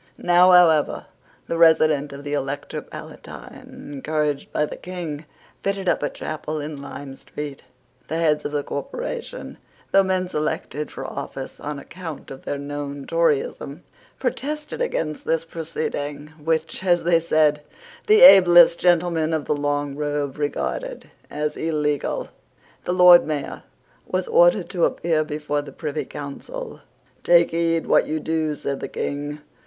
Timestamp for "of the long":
19.35-19.95